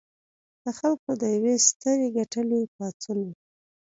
د 0.63 0.65
خلکو 0.79 1.09
د 1.21 1.23
یوې 1.35 1.55
سترې 1.67 2.07
کتلې 2.17 2.61
پاڅون 2.75 3.17
و. 3.25 3.29